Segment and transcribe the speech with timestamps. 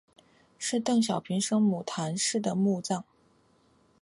[0.57, 3.03] 是邓小平生母谈氏的墓葬。